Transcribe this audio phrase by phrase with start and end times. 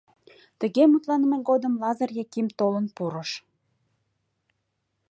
[0.59, 3.31] Тыге мутланыме годым Лазыр Яким толын пурыш.